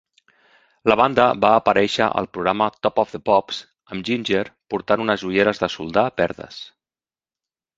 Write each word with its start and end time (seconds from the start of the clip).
La 0.91 0.95
banda 1.01 1.25
va 1.45 1.51
aparèixer 1.57 2.07
al 2.21 2.29
programa 2.37 2.69
"Top 2.87 2.97
of 3.05 3.13
the 3.17 3.21
Pops" 3.31 3.59
amb 3.97 4.09
Ginger 4.09 4.43
portant 4.75 5.05
unes 5.07 5.27
ulleres 5.31 5.63
de 5.65 5.71
soldar 5.75 6.07
verdes. 6.25 6.59